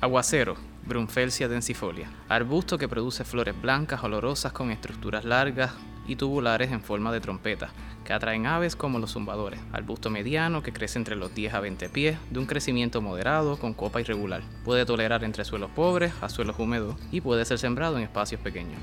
[0.00, 0.54] Aguacero,
[0.86, 2.08] Brunfelsia densifolia.
[2.28, 5.72] Arbusto que produce flores blancas olorosas con estructuras largas
[6.06, 7.70] y tubulares en forma de trompeta,
[8.04, 9.58] que atraen aves como los zumbadores.
[9.72, 13.74] Arbusto mediano que crece entre los 10 a 20 pies, de un crecimiento moderado con
[13.74, 14.42] copa irregular.
[14.64, 18.78] Puede tolerar entre suelos pobres a suelos húmedos y puede ser sembrado en espacios pequeños.